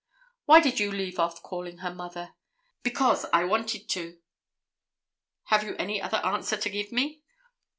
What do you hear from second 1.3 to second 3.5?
calling her mother?" "Because I